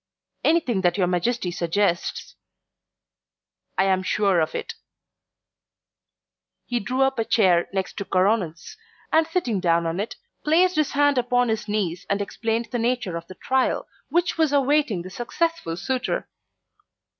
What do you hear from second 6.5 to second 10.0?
He drew up a chair next to Coronel's, and sitting down in